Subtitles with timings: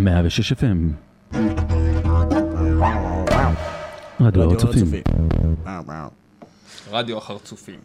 [0.00, 0.92] 106 FM.
[4.20, 4.86] רדיו הר צופים.
[6.90, 7.80] רדיו החרצופים.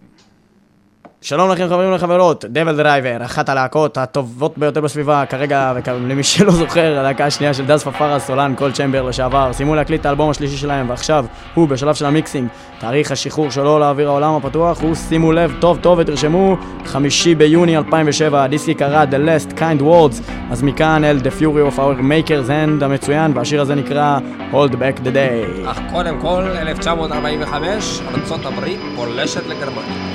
[1.28, 7.26] שלום לכם חברים וחברות, DevilDriver, אחת הלהקות הטובות ביותר בסביבה כרגע, ולמי שלא זוכר, הלהקה
[7.26, 11.26] השנייה של דז פפארה, סולן, Coal Chamber לשעבר, סיימו להקליט את האלבום השלישי שלהם, ועכשיו
[11.53, 12.47] הוא בשלב של ה mixing.
[12.80, 18.44] תאריך השחרור שלו לאוויר העולם הפתוח הוא, שימו לב טוב טוב ותרשמו, חמישי ביוני 2007,
[18.44, 22.85] הדיסק יקרא The Last Kind Words, אז מכאן אל The Fury of Our Maker's Hand
[22.85, 24.20] המצוין, והשיר הזה נקרא
[24.52, 25.70] Hold Back the Day.
[25.71, 30.14] אך קודם כל, 1945, ארצות הברית פולשת לגרמניה.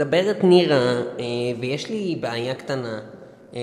[0.00, 1.24] מדברת נירה, אה,
[1.60, 3.00] ויש לי בעיה קטנה.
[3.54, 3.60] אה,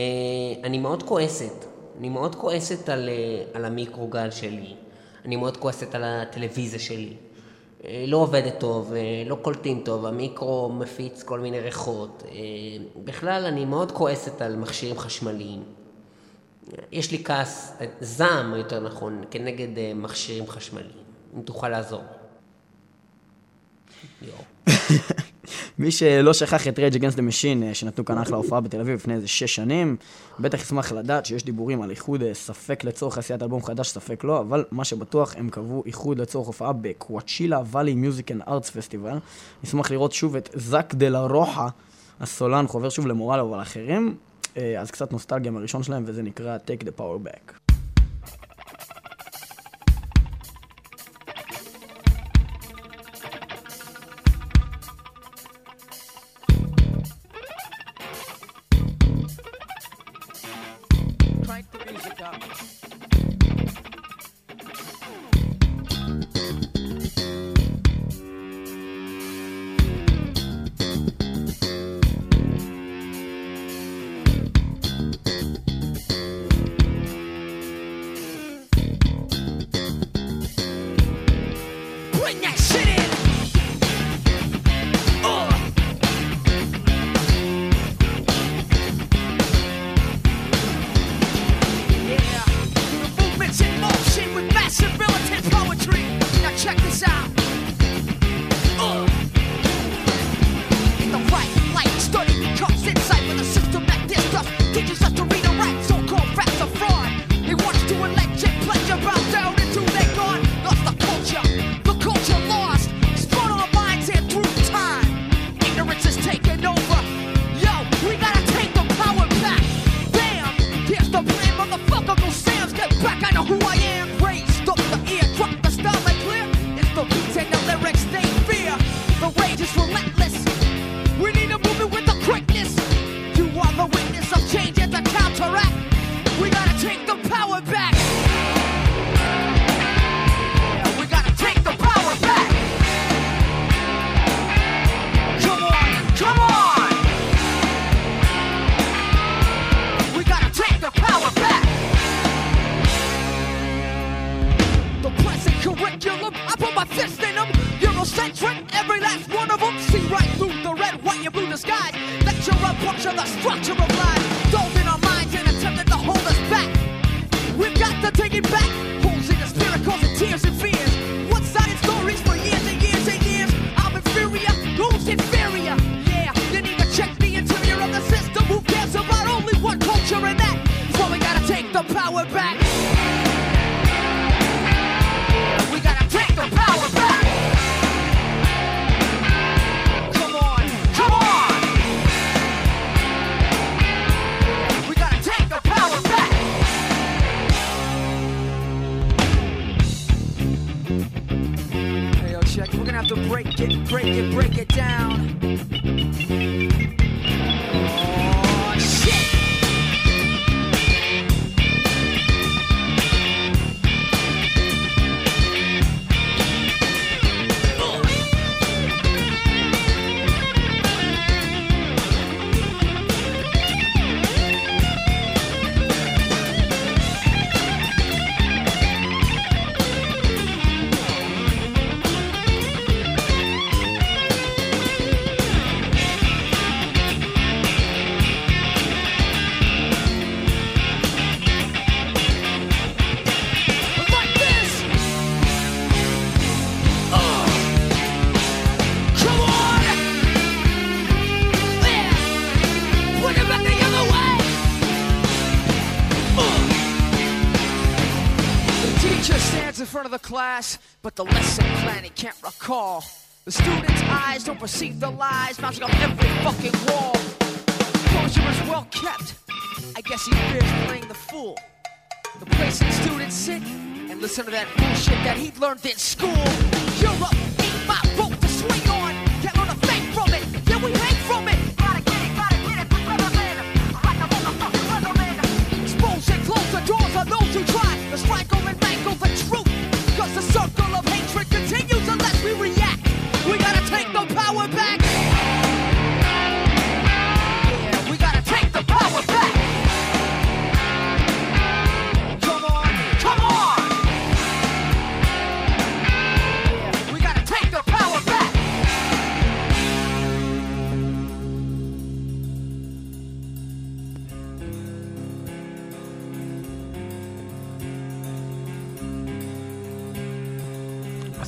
[0.64, 1.66] אני מאוד כועסת.
[2.00, 4.76] אני מאוד כועסת על, אה, על המיקרוגל שלי.
[5.26, 7.14] אני מאוד כועסת על הטלוויזיה שלי.
[8.08, 8.94] לא עובדת טוב,
[9.26, 12.24] לא קולטים טוב, המיקרו מפיץ כל מיני ריחות.
[13.04, 15.64] בכלל, אני מאוד כועסת על מכשירים חשמליים.
[16.92, 21.04] יש לי כעס, זעם יותר נכון, כנגד מכשירים חשמליים.
[21.36, 22.04] אם תוכל לעזור.
[25.80, 29.14] מי שלא שכח את Rage Against the Machine, שנתנו כאן אחלה הופעה בתל אביב לפני
[29.14, 29.96] איזה שש שנים,
[30.40, 34.40] בטח ישמח לדעת שיש דיבורים על איחוד אה, ספק לצורך עשיית אלבום חדש, ספק לא,
[34.40, 39.18] אבל מה שבטוח, הם קבעו איחוד לצורך הופעה ב Coachella Valley Music and Arts Festival.
[39.64, 41.68] נשמח לראות שוב את זאק דה לה רוחה,
[42.20, 44.16] הסולן חובר שוב למורלו ולאחרים,
[44.58, 47.67] אה, אז קצת נוסטלגיה מהראשון שלהם, וזה נקרא Take the Power Back.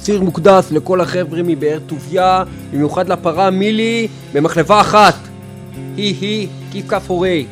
[0.01, 5.15] השיר מוקדש לכל החבר'ה מבאר טוביה, במיוחד לפרה מילי במחלבה אחת.
[5.97, 7.45] היא היא, כיף כף הורי.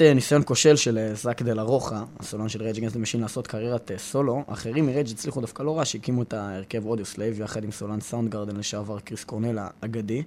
[0.00, 3.20] לעומת אה, ניסיון כושל של אה, זאק דה לה רוחה, הסולן של Rage Against Machine
[3.20, 7.40] לעשות קריירת אה, סולו, אחרים מ Rage הצליחו דווקא לא רע שהקימו את ההרכב Audioslave
[7.40, 10.22] יחד עם סולן Soundgarden לשעבר קריס קורנל האגדי.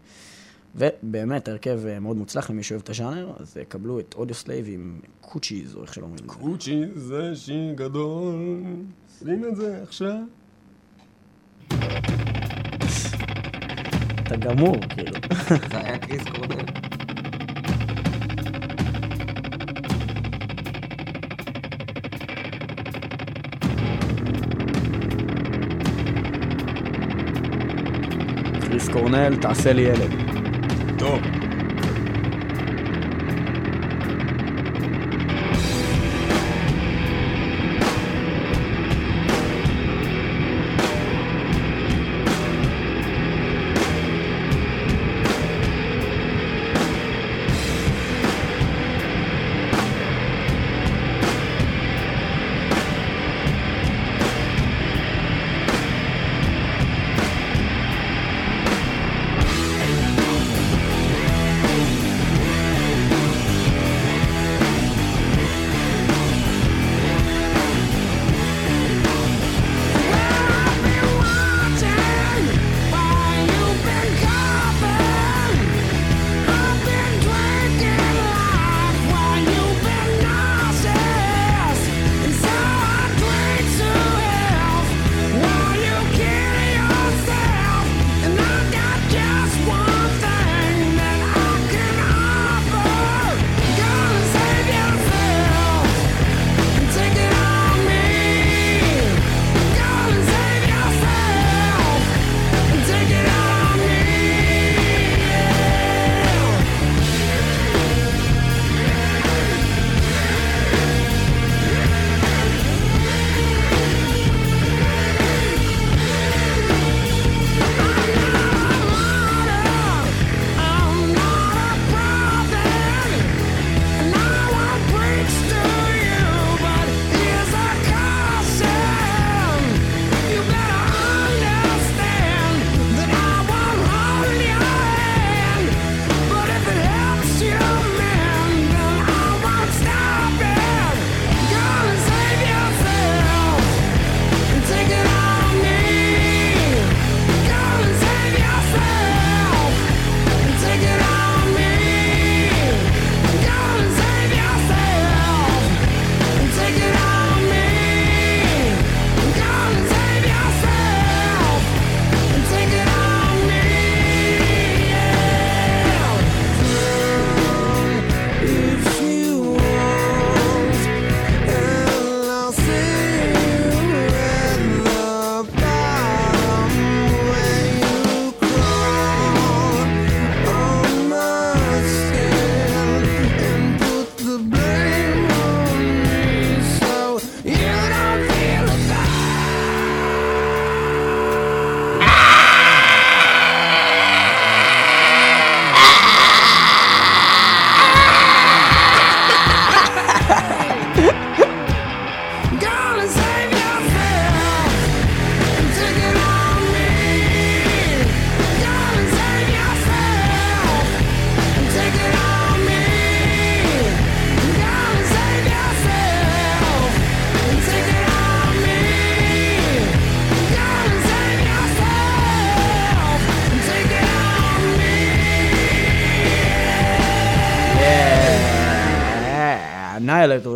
[0.76, 5.82] ובאמת ההרכב מאוד מוצלח למי שאוהב את הז'אנר, אז קבלו את Audioslave עם Cochise, או
[5.82, 6.36] איך שלא אומרים את זה.
[6.36, 8.36] Cochise זה שיר גדול,
[9.20, 10.18] שים את זה עכשיו.
[14.24, 15.18] אתה גמור, כאילו.
[15.72, 16.91] זה היה קריס קורנל.
[28.82, 30.31] קריס קורנל, תעשה לי ילד.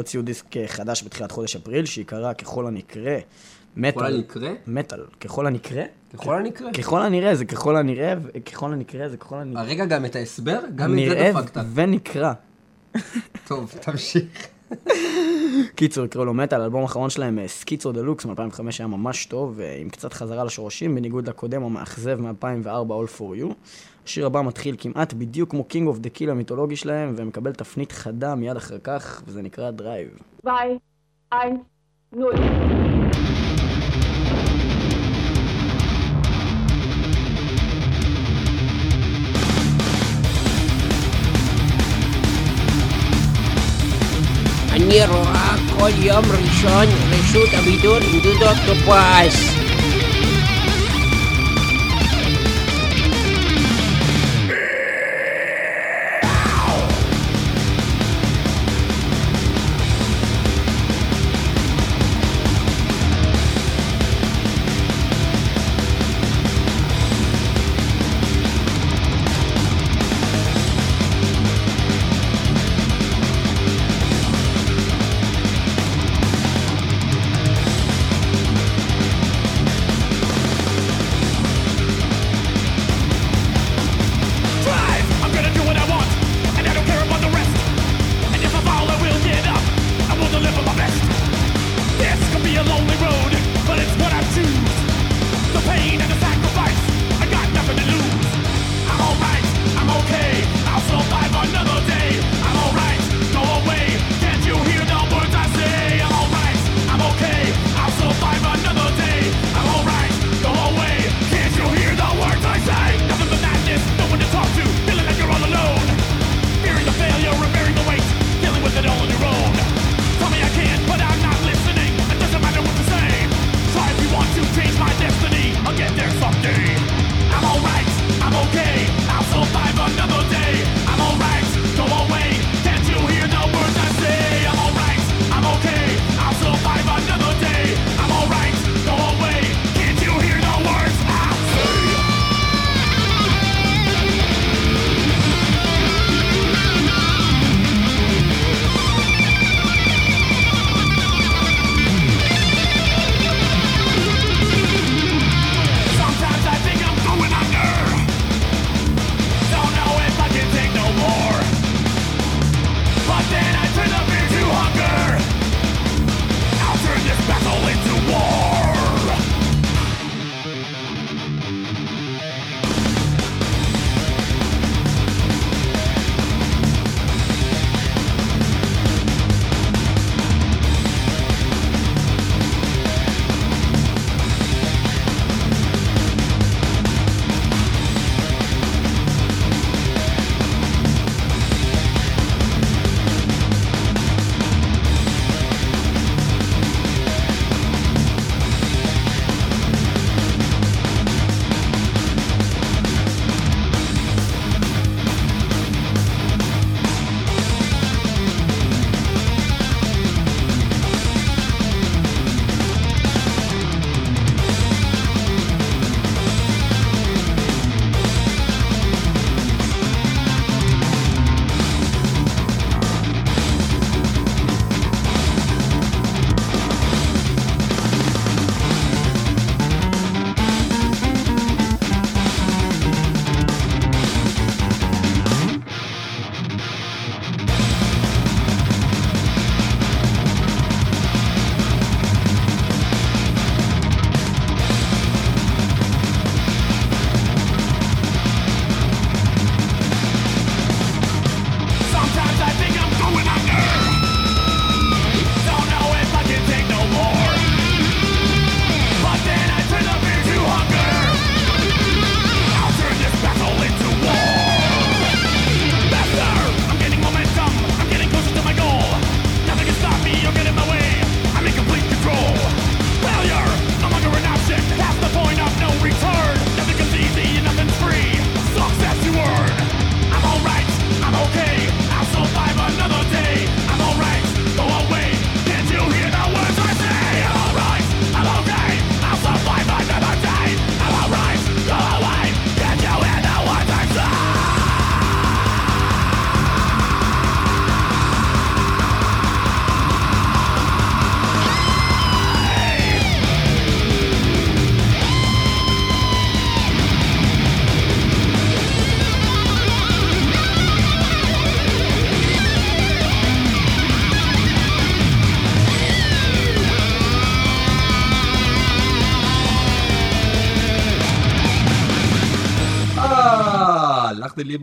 [0.05, 3.19] הוציאו דיסק אה, חדש בתחילת חודש אפריל, שייקרא ככל הנקרא.
[3.19, 4.15] ככל מטאל.
[4.15, 4.49] הנקרא?
[4.67, 4.99] מטאל.
[5.19, 5.83] ככל הנקרא?
[6.13, 6.71] ככל הנקרא.
[6.71, 9.61] ככל הנראה זה ככל הנראה, וככל הנקרא זה ככל הנראה.
[9.61, 10.59] הרגע גם את ההסבר?
[10.75, 11.61] גם את זה נראה דפקת.
[11.73, 12.33] ונקרא.
[13.47, 14.47] טוב, תמשיך.
[15.75, 19.77] קיצור, יקראו לו מטאל, האלבום האחרון שלהם, אה, Schizo Deluxe מ-2005 היה ממש טוב, אה,
[19.81, 23.53] עם קצת חזרה לשורשים, בניגוד לקודם המאכזב מ-2004, All for You.
[24.05, 28.35] השיר הבא מתחיל כמעט בדיוק כמו King of the Kill המיתולוגי שלהם, ומקבל תפנית חדה
[28.35, 30.09] מיד אחר כך, וזה נקרא Drive.
[30.41, 30.77] 2,
[31.29, 31.39] 1,
[32.13, 32.19] 0.
[44.71, 49.64] אני רואה כל יום ראשון רשות הבידור עם דודו אוקטופס.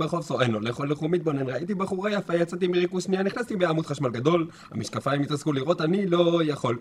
[0.03, 4.47] ברחוב סואן, הולך הולך ומתבונן, ראיתי בחורה יפה, יצאתי מריכוז שנייה, נכנסתי בעמוד חשמל גדול,
[4.71, 6.79] המשקפיים התרסקו לראות, אני לא יכול.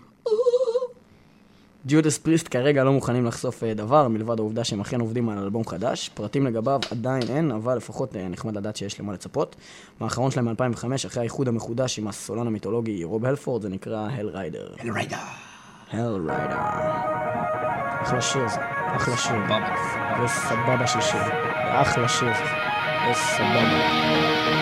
[1.86, 5.66] Judas Priest כרגע לא מוכנים לחשוף אה, דבר, מלבד העובדה שהם אכן עובדים על אלבום
[5.66, 6.10] חדש.
[6.14, 9.56] פרטים לגביו עדיין אין, אבל לפחות אה, נחמד לדעת שיש למה לצפות.
[10.00, 14.74] מהאחרון שלהם מ-2005, אחרי האיחוד המחודש עם הסולן המיתולוגי רוב הלפורד, זה נקרא Hell Rider.
[14.78, 15.16] Hell Rider.
[15.90, 16.56] Hell Rider.
[18.02, 18.60] אחלה שיר זה,
[18.96, 19.36] אחלה שיר.
[20.20, 21.22] זה סבבה של שיר.
[21.80, 22.28] אחלה שיר.
[22.28, 22.71] זה
[23.10, 24.61] סבבה.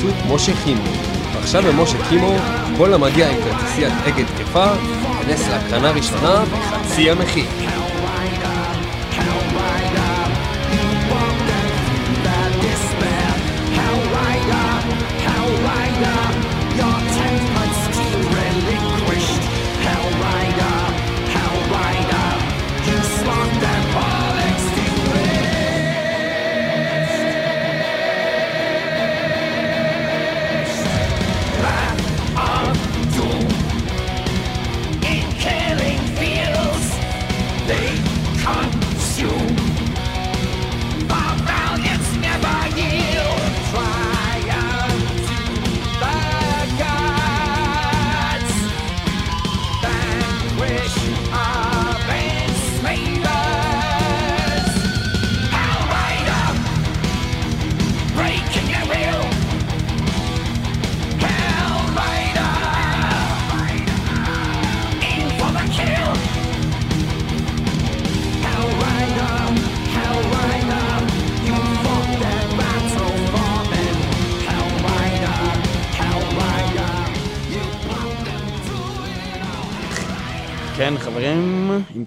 [0.00, 0.82] בחסות משה קימו.
[1.34, 2.34] ועכשיו במשה קימו,
[2.76, 4.66] כל המגיע עם כרטיסיית אגד תקפה,
[5.20, 7.79] ייכנס להקרנה ראשונה בחצי המחיר.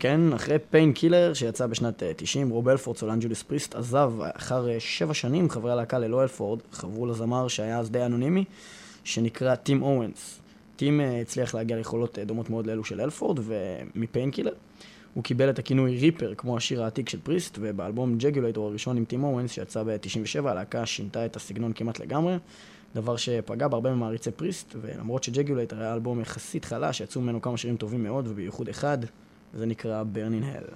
[0.03, 4.79] כן, אחרי Painkiller שיצא בשנת אה, 90, רוב הלפורד, סולן Judas Priest, עזב אחר אה,
[4.79, 8.43] שבע שנים, חברי הלהקה ללא הלפורד, חברו לזמר שהיה אז די אנונימי,
[9.03, 10.39] שנקרא טים אוונס.
[10.75, 14.53] טים אה, הצליח להגיע ליכולות אה, דומות מאוד לאלו של הלפורד, ומ Painkiller.
[15.13, 19.23] הוא קיבל את הכינוי Ripper, כמו השיר העתיק של Priest, ובאלבום Jugulator הראשון עם טים
[19.23, 22.37] אוונס, שיצא ב-97, הלהקה שינתה את הסגנון כמעט לגמרי.
[22.95, 27.57] דבר שפגע בהרבה ממעריצי Priest, ולמרות ש Jugulator היה אלבום יחסית חלש, יצאו ממנו כמה
[27.57, 28.97] שירים טובים מאוד, ובייחוד אחד,
[29.53, 30.73] זה נקרא Burning Hell.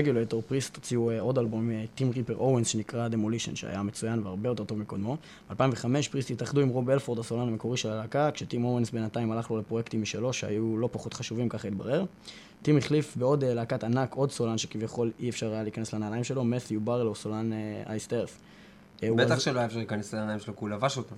[0.00, 4.48] Jugulator Priest הוציאו אה, עוד אלבום עם טים Ripper אוונס שנקרא Demolition שהיה מצוין והרבה
[4.48, 5.16] יותר טוב מקודמו.
[5.50, 9.58] ב-2005 Priest התאחדו עם רוב הלפורד הסולן המקורי של הלהקה כשטים אוונס בינתיים הלך לו
[9.58, 12.04] לפרויקטים משלו שהיו לא פחות חשובים ככה התברר.
[12.62, 16.44] טים החליף בעוד אה, להקת ענק עוד סולן שכביכול אי אפשר היה להיכנס לנעליים שלו,
[16.44, 17.50] מת'יו ברלו סולן
[17.86, 18.38] Iced Earth.
[19.02, 21.14] אה, בטח שלא היה אפשר להיכנס לנעליים שלו, כי הוא לבש אותו.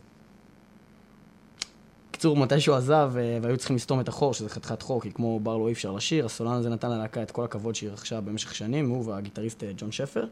[2.18, 5.40] בקיצור, מתי שהוא עזב אה, והיו צריכים לסתום את החור, שזה חתיכת חור, כי כמו
[5.40, 8.88] ברלו אי אפשר לשיר, הסולן הזה נתן ללהקה את כל הכבוד שהיא רכשה במשך שנים,
[8.88, 10.24] הוא והגיטריסט אה, ג'ון שפר.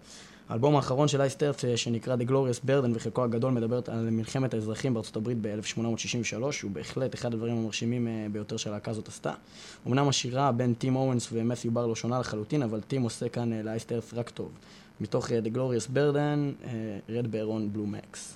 [0.48, 4.94] האלבום האחרון של אייסטרץ, אה, שנקרא The Glorious Burden, וחלקו הגדול מדברת על מלחמת האזרחים
[4.94, 9.32] בארצות הברית ב-1863, הוא בהחלט אחד הדברים המרשימים ביותר שהלהקה הזאת עשתה.
[9.86, 14.30] אמנם השירה בין טים אורנס ומת'יו ברלו שונה לחלוטין, אבל טים עושה כאן לאייסטרץ רק
[14.30, 14.50] טוב.
[15.00, 16.66] מתוך The Glorious Burden,
[17.08, 18.34] רד בארון בלו מקס.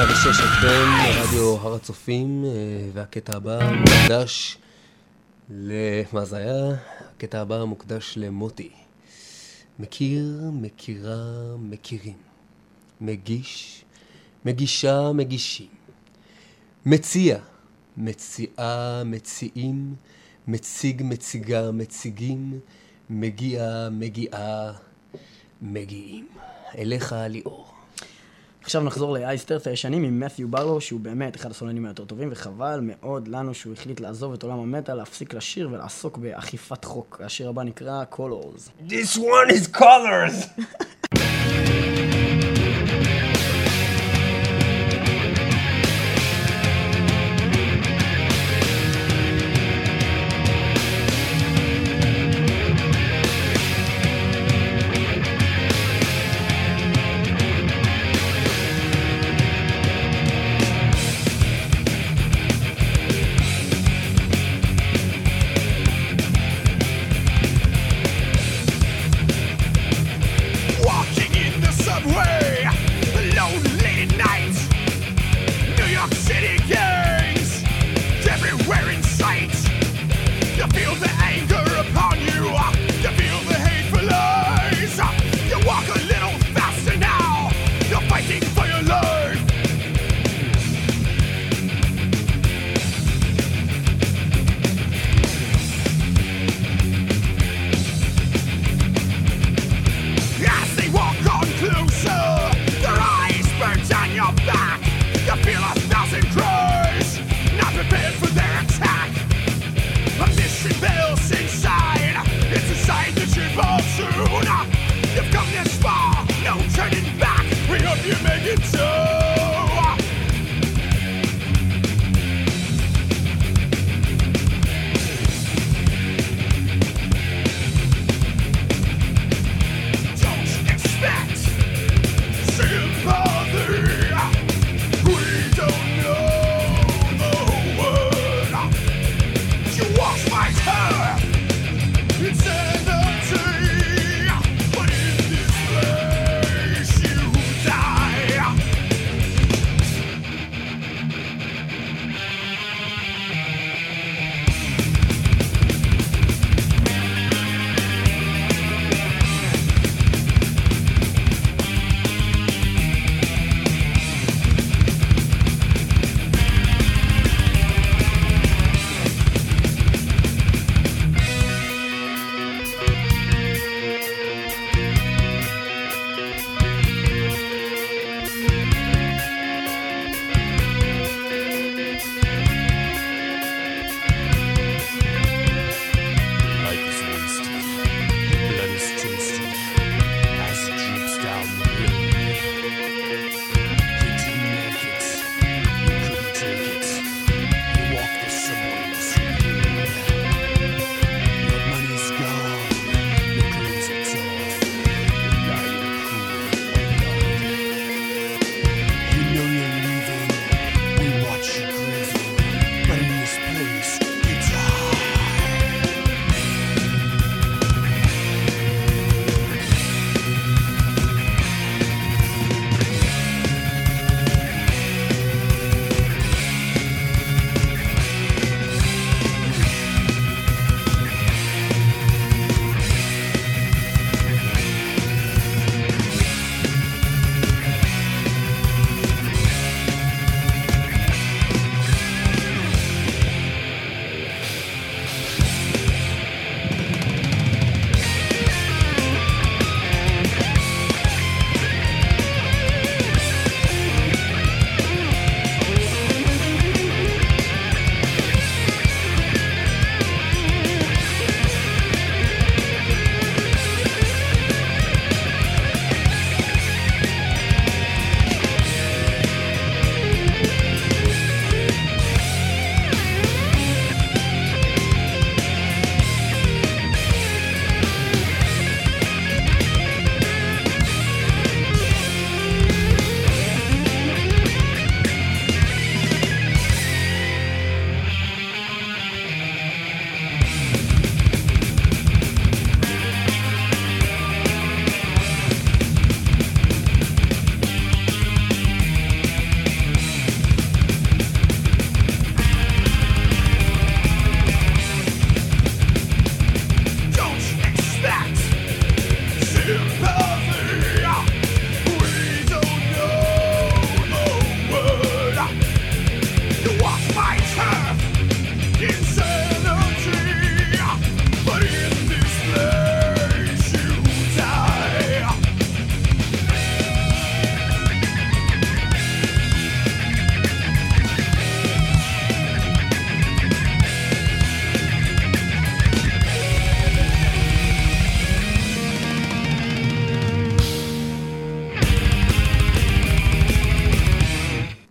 [0.00, 2.50] 106 FM, רדיו הר הצופים, אה,
[2.92, 4.58] והקטע הבא מוקדש
[5.50, 5.72] ל...
[6.12, 6.74] מה זה היה?
[7.16, 8.70] הקטע הבא מוקדש למוטי.
[9.78, 12.16] מכיר, מכירה, מכירים.
[13.00, 13.84] מגיש,
[14.44, 15.68] מגישה, מגישים.
[16.86, 17.38] מציע,
[17.96, 19.94] מציעה, מציעים.
[20.48, 22.60] מציג, מציגה, מציגים.
[23.10, 24.72] מגיע, מגיעה,
[25.62, 26.28] מגיעים.
[26.78, 27.69] אליך ליאור.
[28.62, 33.28] עכשיו נחזור לאייסטרס הישנים עם מת'יו ברלו, שהוא באמת אחד הסולנים היותר טובים, וחבל מאוד
[33.28, 37.20] לנו שהוא החליט לעזוב את עולם המטאל, להפסיק לשיר ולעסוק באכיפת חוק.
[37.24, 38.88] השיר הבא נקרא Colors.
[38.88, 40.46] This one is colors!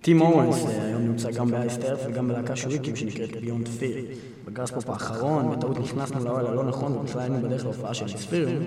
[0.10, 3.98] טים אוונס היום נמצא גם ב Iced Earth וגם בלהקה שהוא הקים שנקראת Beyond Fear.
[4.46, 8.64] ב Graspop האחרון, בטעות נכנסנו לאוהל הלא נכון ובכלל היינו בדרך להופעה של Ensiferum,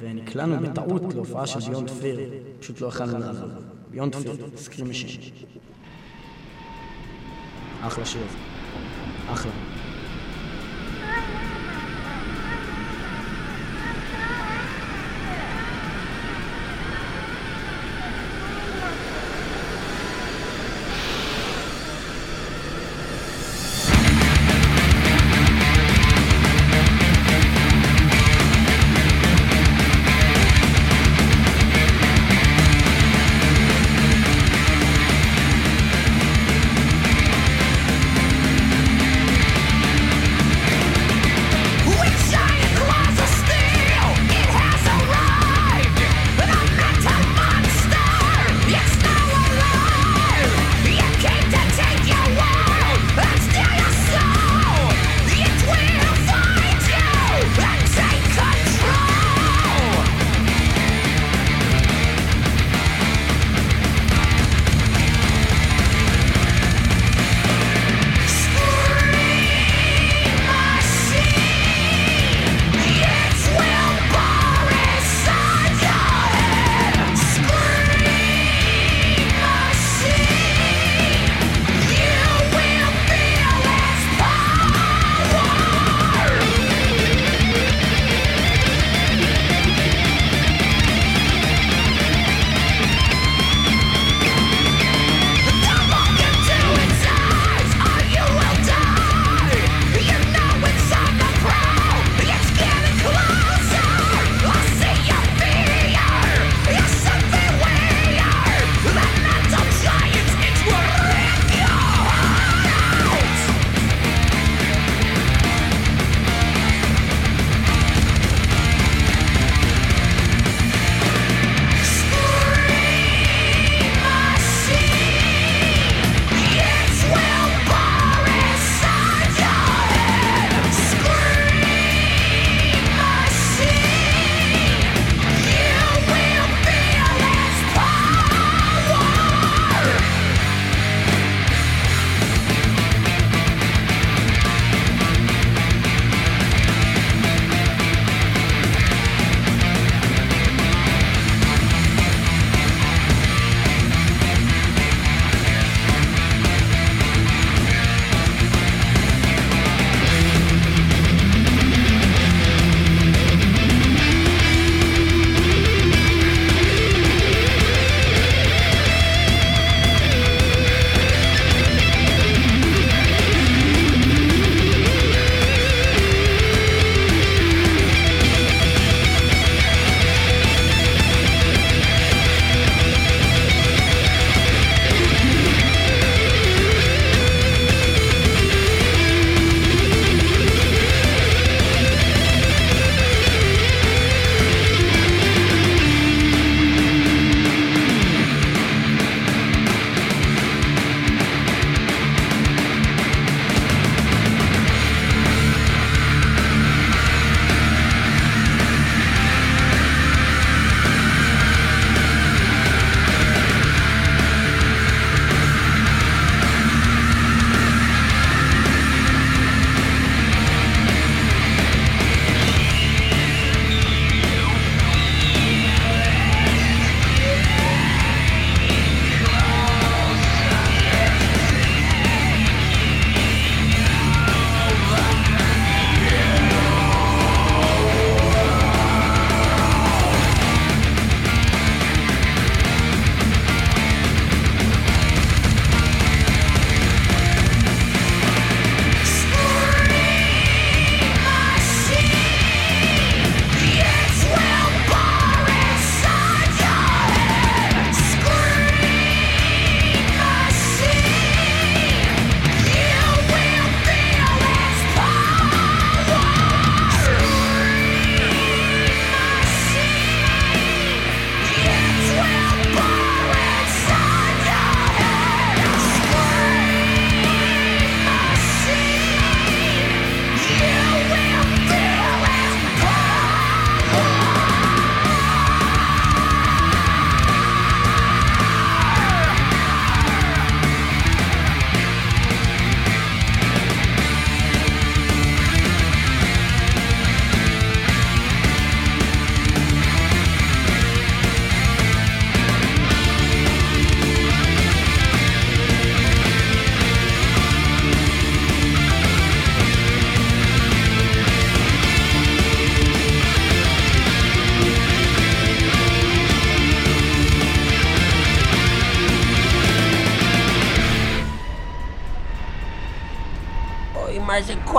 [0.00, 2.20] ונקלענו בטעות להופעה של Beyond Fear,
[2.60, 3.48] פשוט לא יכולנו לעזוב.
[3.90, 5.20] Beyond Fear, Scream Machine.
[7.82, 8.22] אחלה שיר.
[9.32, 9.73] אחלה.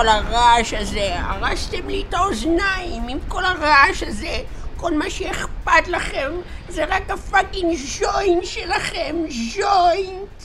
[0.05, 1.19] כל הרעש הזה?
[1.19, 4.43] הרסתם לי את האוזניים עם כל הרעש הזה.
[4.77, 6.31] כל מה שאכפת לכם
[6.69, 10.43] זה רק ה fucking ז'וינט שלכם, ז'וינט.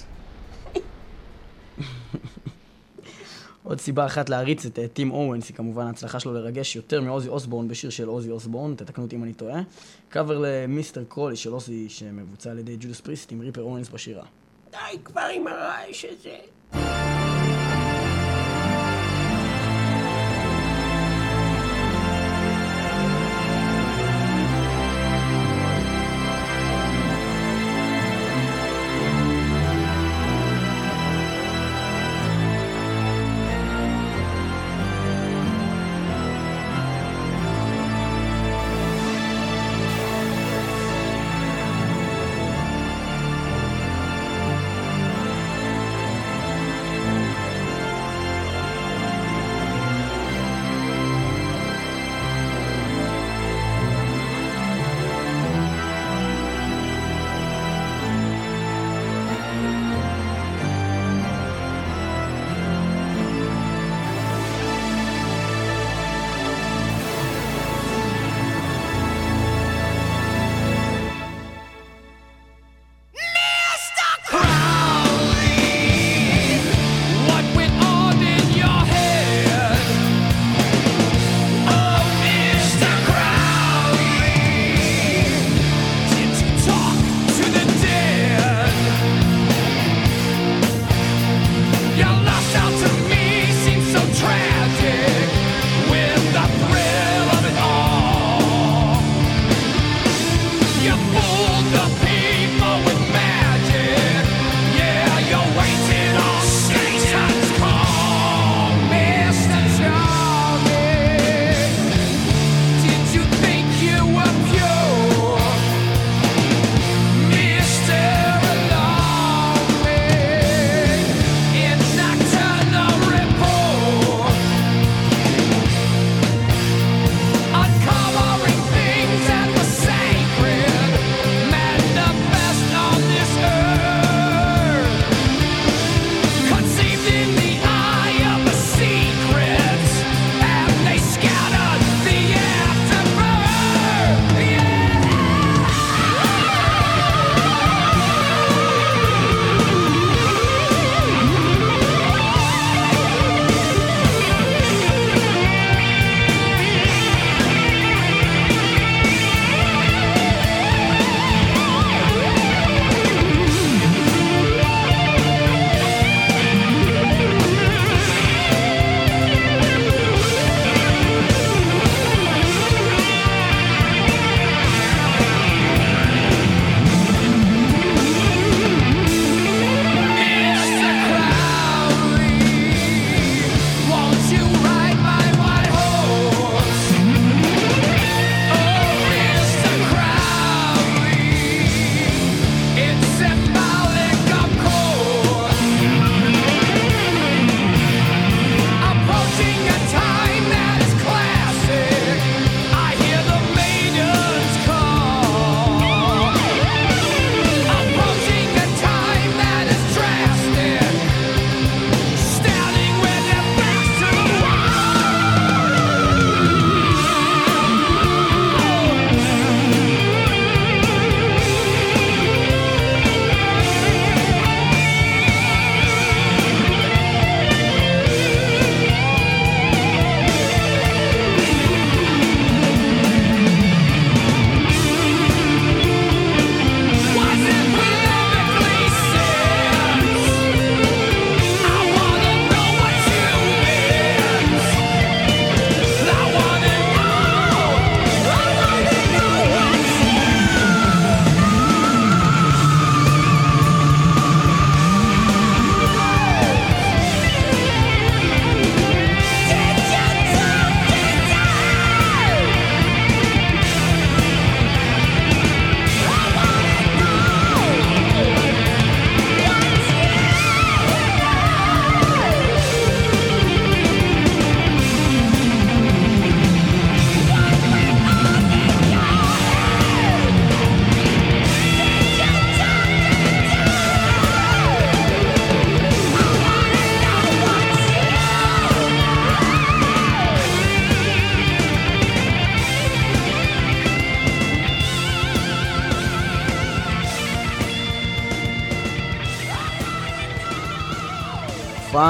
[3.62, 7.28] עוד סיבה אחת להעריץ את אה, טים אוונס היא כמובן ההצלחה שלו לרגש יותר מעוזי
[7.28, 9.62] אוסבורן בשיר של עוזי אוסבורן, תתקנו אותי אם אני טועה.
[10.08, 11.04] קאבר ל Mr.
[11.08, 14.24] Crowley של עוזי שמבוצע על ידי Judas Priest עם Ripper אוונס בשירה.
[14.70, 16.99] די כבר עם הרעש הזה.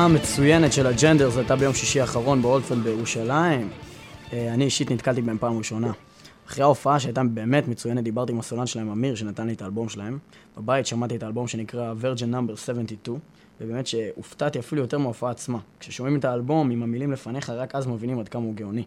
[0.01, 3.69] ההופעה המצוינת של הג'נדרס הייתה ביום שישי האחרון באולדפלד בירושלים.
[4.33, 5.93] אה, אני אישית נתקלתי בהם פעם ראשונה.
[6.47, 10.19] אחרי ההופעה שהייתה באמת מצוינת, דיברתי עם הסולן שלהם, אמיר, שנתן לי את האלבום שלהם.
[10.57, 13.19] בבית שמעתי את האלבום שנקרא Virgin Number 72,
[13.61, 15.59] ובאמת שהופתעתי אפילו יותר מההופעה עצמה.
[15.81, 18.85] כששומעים את האלבום עם המילים לפניך, רק אז מבינים עד כמה הוא גאוני.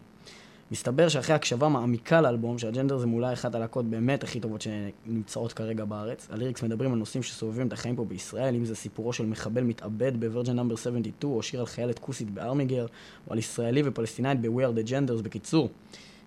[0.74, 5.84] מסתבר שאחרי הקשבה מעמיקה לאלבום, שהג'נדר זה אולי אחת הלהקות באמת הכי טובות שנמצאות כרגע
[5.84, 9.62] בארץ, הליריקס מדברים על נושאים שסובבים את החיים פה בישראל, אם זה סיפורו של מחבל
[9.62, 12.86] מתאבד בוורג'ן נאמבר 72, או שיר על חיילת כוסית בארמיגר,
[13.26, 15.22] או על ישראלי ופלסטינאית ב-We are the genders.
[15.22, 15.68] בקיצור,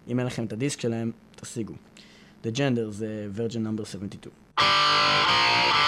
[0.07, 1.73] אם אין לכם את הדיסק שלהם, תשיגו.
[2.43, 5.86] The gender זה אה, וורג'ן נאמבר 72.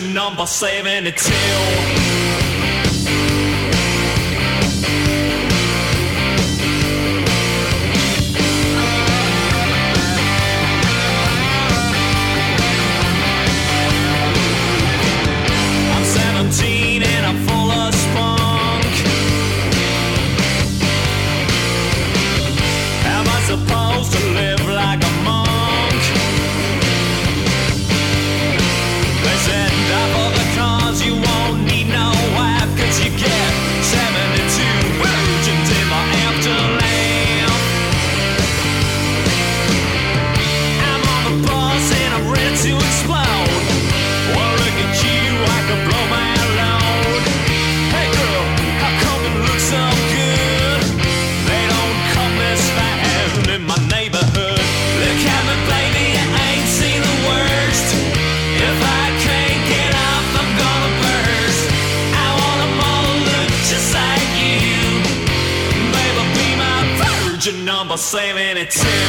[0.00, 2.25] your number, saving it till.
[68.06, 69.05] sailing it tune.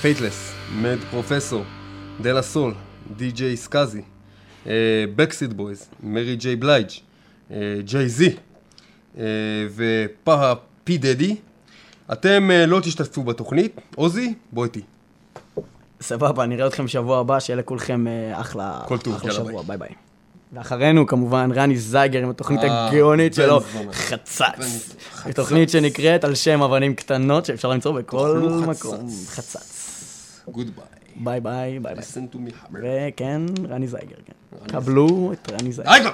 [0.00, 1.64] Faithless, Mad Professor,
[2.20, 2.74] De La
[3.16, 4.02] Soul, DJ
[5.16, 6.90] Skazi, Backstreet Boys, Mary J.
[7.84, 8.36] Blige, Jay-Z
[9.76, 10.54] ו
[10.84, 11.36] Puff P Diddy.
[12.12, 14.80] אתם אה, לא תשתתפו בתוכנית, עוזי, בוא איתי.
[16.00, 19.88] סבבה, נראה אתכם שבוע הבא, שיהיה לכולכם אה, אחלה, כל טוב, אחלה שבוע, ביי ביי.
[20.52, 23.60] ואחרינו כמובן רני זייגר עם התוכנית אה, הגאונית שלו.
[23.92, 24.94] חצץ.
[25.34, 29.08] תוכנית שנקראת על שם אבנים קטנות שאפשר למצוא בכל מקום.
[29.26, 30.42] חצץ.
[30.48, 30.95] Goodbye.
[31.24, 32.04] ביי ביי, ביי ביי.
[33.08, 34.32] וכן, רני זייגר, כן.
[34.66, 36.10] קבלו את רני זייגר.